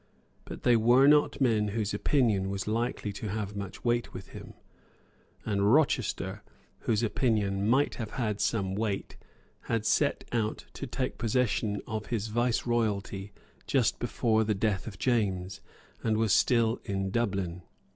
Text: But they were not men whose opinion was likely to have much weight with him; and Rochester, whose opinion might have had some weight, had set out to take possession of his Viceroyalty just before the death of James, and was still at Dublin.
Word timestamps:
But 0.45 0.63
they 0.63 0.75
were 0.75 1.05
not 1.05 1.39
men 1.39 1.67
whose 1.67 1.93
opinion 1.93 2.49
was 2.49 2.65
likely 2.67 3.13
to 3.13 3.27
have 3.27 3.55
much 3.55 3.85
weight 3.85 4.15
with 4.15 4.29
him; 4.29 4.55
and 5.45 5.71
Rochester, 5.71 6.41
whose 6.79 7.03
opinion 7.03 7.69
might 7.69 7.93
have 8.01 8.09
had 8.13 8.41
some 8.41 8.73
weight, 8.73 9.15
had 9.65 9.85
set 9.85 10.23
out 10.31 10.65
to 10.73 10.87
take 10.87 11.19
possession 11.19 11.83
of 11.85 12.07
his 12.07 12.29
Viceroyalty 12.29 13.31
just 13.67 13.99
before 13.99 14.43
the 14.43 14.55
death 14.55 14.87
of 14.87 14.97
James, 14.97 15.61
and 16.01 16.17
was 16.17 16.33
still 16.33 16.81
at 16.89 17.11
Dublin. 17.11 17.61